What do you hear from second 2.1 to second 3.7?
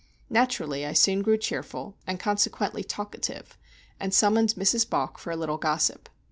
consequently talkative;